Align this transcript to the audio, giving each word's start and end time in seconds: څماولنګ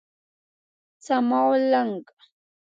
څماولنګ 1.05 2.03